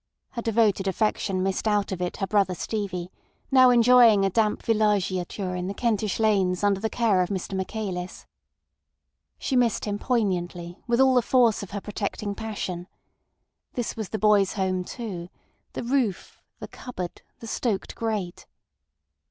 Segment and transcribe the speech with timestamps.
[0.31, 3.11] Her devoted affection missed out of it her brother Stevie,
[3.51, 8.25] now enjoying a damp villegiature in the Kentish lanes under the care of Mr Michaelis.
[9.37, 12.87] She missed him poignantly, with all the force of her protecting passion.
[13.73, 18.47] This was the boy's home too—the roof, the cupboard, the stoked grate.